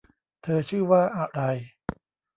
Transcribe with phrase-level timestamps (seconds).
[0.43, 1.41] เธอชื่อว่าอะไร